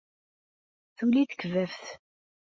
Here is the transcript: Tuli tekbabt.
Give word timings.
Tuli 0.95 1.23
tekbabt. 1.29 1.85